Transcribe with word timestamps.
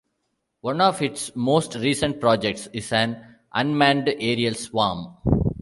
One 0.61 0.81
of 0.81 1.03
its 1.03 1.29
most 1.35 1.75
recent 1.75 2.19
projects 2.19 2.65
is 2.73 2.91
an 2.91 3.23
unmanned 3.53 4.09
aerial 4.09 4.55
'swarm'. 4.55 5.15